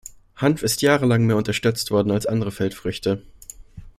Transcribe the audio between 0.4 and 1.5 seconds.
ist jahrelang mehr